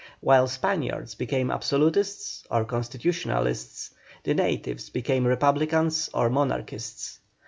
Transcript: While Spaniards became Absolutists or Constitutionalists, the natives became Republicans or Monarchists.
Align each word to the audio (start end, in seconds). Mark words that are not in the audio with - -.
While 0.19 0.47
Spaniards 0.47 1.13
became 1.13 1.51
Absolutists 1.51 2.43
or 2.49 2.65
Constitutionalists, 2.65 3.91
the 4.23 4.33
natives 4.33 4.89
became 4.89 5.27
Republicans 5.27 6.09
or 6.11 6.27
Monarchists. 6.27 7.19